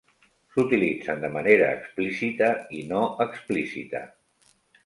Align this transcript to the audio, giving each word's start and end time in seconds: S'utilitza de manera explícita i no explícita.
S'utilitza 0.53 1.15
de 1.25 1.29
manera 1.35 1.67
explícita 1.81 2.49
i 2.81 2.81
no 2.95 3.05
explícita. 3.27 4.03